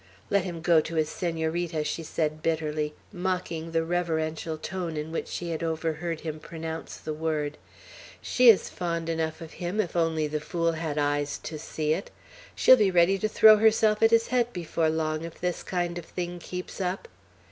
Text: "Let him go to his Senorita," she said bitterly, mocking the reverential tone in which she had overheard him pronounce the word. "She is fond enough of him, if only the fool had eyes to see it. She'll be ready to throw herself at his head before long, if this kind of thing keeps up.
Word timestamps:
"Let 0.31 0.45
him 0.45 0.61
go 0.61 0.81
to 0.81 0.95
his 0.95 1.09
Senorita," 1.09 1.83
she 1.83 2.01
said 2.01 2.41
bitterly, 2.41 2.95
mocking 3.13 3.69
the 3.71 3.83
reverential 3.83 4.57
tone 4.57 4.97
in 4.97 5.11
which 5.11 5.27
she 5.27 5.51
had 5.51 5.61
overheard 5.61 6.21
him 6.21 6.39
pronounce 6.39 6.97
the 6.97 7.13
word. 7.13 7.59
"She 8.19 8.49
is 8.49 8.67
fond 8.67 9.09
enough 9.09 9.41
of 9.41 9.53
him, 9.61 9.79
if 9.79 9.95
only 9.95 10.25
the 10.25 10.39
fool 10.39 10.71
had 10.71 10.97
eyes 10.97 11.37
to 11.43 11.59
see 11.59 11.93
it. 11.93 12.09
She'll 12.55 12.77
be 12.77 12.89
ready 12.89 13.19
to 13.19 13.29
throw 13.29 13.57
herself 13.57 14.01
at 14.01 14.09
his 14.09 14.29
head 14.29 14.51
before 14.51 14.89
long, 14.89 15.23
if 15.23 15.39
this 15.39 15.61
kind 15.61 15.99
of 15.99 16.05
thing 16.05 16.39
keeps 16.39 16.81
up. 16.81 17.07